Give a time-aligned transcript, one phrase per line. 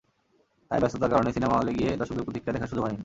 [0.71, 2.99] তাই ব্যস্ততার কারণে সিনেমা হলে গিয়ে দর্শকদের প্রতিক্রিয়া দেখার সুযোগ হয়নি।